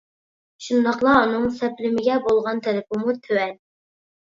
[0.67, 3.57] شۇنداقلا ئۇنىڭ سەپلىمىگە بولغان تەلىپىمۇ تۆۋەن!